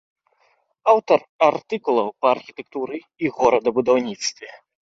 [0.93, 1.19] Аўтар
[1.49, 4.49] артыкулаў па архітэктуры і горадабудаўніцтве.